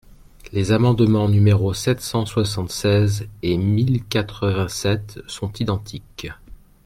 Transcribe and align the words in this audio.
Les 0.51 0.71
amendements 0.71 1.29
numéros 1.29 1.75
sept 1.75 2.01
cent 2.01 2.25
soixante-seize 2.25 3.27
et 3.43 3.55
mille 3.55 4.03
quatre-vingt-sept 4.05 5.19
sont 5.27 5.53
identiques. 5.59 6.29